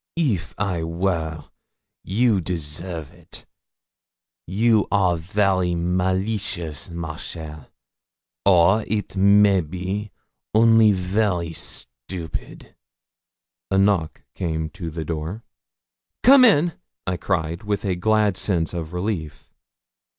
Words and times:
'If 0.15 0.55
I 0.57 0.81
were, 0.83 1.43
you 2.03 2.41
deserve 2.41 3.11
it. 3.11 3.45
You 4.47 4.87
are 4.91 5.15
very 5.15 5.75
malicious, 5.75 6.89
ma 6.89 7.17
chère: 7.17 7.67
or, 8.43 8.83
it 8.87 9.15
may 9.15 9.61
be, 9.61 10.09
only 10.55 10.91
very 10.91 11.53
stupid.' 11.53 12.75
A 13.69 13.77
knock 13.77 14.23
came 14.33 14.71
to 14.71 14.89
the 14.89 15.05
door. 15.05 15.43
'Come 16.23 16.45
in,' 16.45 16.73
I 17.05 17.15
cried, 17.15 17.61
with 17.61 17.85
a 17.85 17.93
glad 17.95 18.37
sense 18.37 18.73
of 18.73 18.93
relief. 18.93 19.51